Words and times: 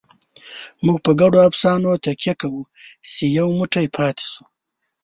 موږ 0.85 0.97
په 1.05 1.11
ګډو 1.19 1.39
افسانو 1.49 1.91
تکیه 2.05 2.33
کوو، 2.41 2.61
چې 3.11 3.23
یو 3.37 3.47
موټی 3.57 3.85
پاتې 3.95 4.23
شو. 4.31 4.43